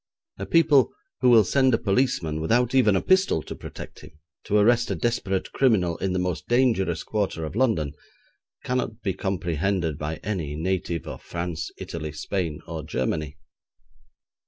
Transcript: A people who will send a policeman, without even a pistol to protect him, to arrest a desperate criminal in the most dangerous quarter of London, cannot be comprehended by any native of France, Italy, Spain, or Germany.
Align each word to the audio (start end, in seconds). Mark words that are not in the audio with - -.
A 0.39 0.47
people 0.47 0.91
who 1.19 1.29
will 1.29 1.43
send 1.43 1.75
a 1.75 1.77
policeman, 1.77 2.41
without 2.41 2.73
even 2.73 2.95
a 2.95 3.03
pistol 3.03 3.43
to 3.43 3.53
protect 3.53 3.99
him, 3.99 4.17
to 4.45 4.57
arrest 4.57 4.89
a 4.89 4.95
desperate 4.95 5.51
criminal 5.51 5.97
in 5.97 6.11
the 6.11 6.17
most 6.17 6.47
dangerous 6.47 7.03
quarter 7.03 7.45
of 7.45 7.55
London, 7.55 7.93
cannot 8.63 9.03
be 9.03 9.13
comprehended 9.13 9.99
by 9.99 10.15
any 10.23 10.55
native 10.55 11.05
of 11.05 11.21
France, 11.21 11.69
Italy, 11.77 12.11
Spain, 12.13 12.61
or 12.65 12.81
Germany. 12.83 13.37